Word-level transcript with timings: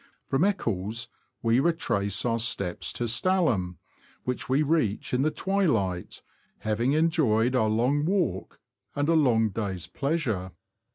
From 0.25 0.43
Eccles 0.43 1.09
we 1.43 1.59
retrace 1.59 2.25
our 2.25 2.39
steps 2.39 2.91
to 2.93 3.03
Stalham, 3.07 3.77
which 4.23 4.49
we 4.49 4.63
reach 4.63 5.13
in 5.13 5.21
the 5.21 5.29
twilight, 5.29 6.23
having 6.61 6.93
enjoyed 6.93 7.55
our 7.55 7.69
long 7.69 8.03
walk 8.05 8.59
and 8.95 9.07
long 9.07 9.49
day's 9.49 9.85
pleasure. 9.85 10.53